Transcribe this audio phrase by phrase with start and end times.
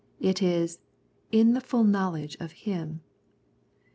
[0.19, 0.79] It is"
[1.41, 3.01] in the full knowledge of Him."